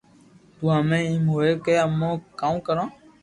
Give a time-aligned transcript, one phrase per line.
[0.55, 2.09] تو ھمي ايم ھوئي ڪو امو
[2.39, 2.85] ڪوم ڪرو